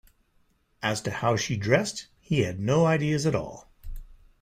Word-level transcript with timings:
As 0.81 0.99
to 1.01 1.11
how 1.11 1.35
she 1.37 1.55
dressed, 1.55 2.07
he 2.19 2.39
had 2.39 2.59
no 2.59 2.87
ideas 2.87 3.27
at 3.27 3.35
all. 3.35 3.71